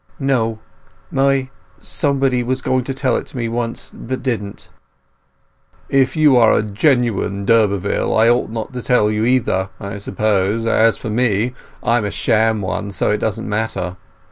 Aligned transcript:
"No. 0.17 0.57
My—somebody 1.11 2.41
was 2.41 2.63
going 2.63 2.83
to 2.85 2.93
tell 2.95 3.15
it 3.17 3.35
me 3.35 3.47
once, 3.47 3.91
but 3.93 4.23
didn't." 4.23 4.67
"If 5.89 6.15
you 6.15 6.35
are 6.37 6.53
a 6.53 6.63
genuine 6.63 7.45
d'Urberville 7.45 8.17
I 8.17 8.27
ought 8.27 8.49
not 8.49 8.73
to 8.73 8.81
tell 8.81 9.11
you 9.11 9.25
either, 9.25 9.69
I 9.79 9.99
suppose. 9.99 10.65
As 10.65 10.97
for 10.97 11.11
me, 11.11 11.53
I'm 11.83 12.05
a 12.05 12.09
sham 12.09 12.61
one, 12.61 12.89
so 12.89 13.11
it 13.11 13.17
doesn't 13.19 13.47
matter. 13.47 13.95